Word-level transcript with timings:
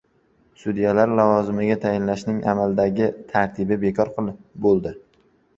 Sudyalarni 0.61 1.17
lavozimga 1.19 1.75
tayinlashning 1.83 2.39
amaldagi 2.55 3.11
tartibi 3.35 3.79
bekor 3.85 4.13
bo‘ladi 4.65 4.97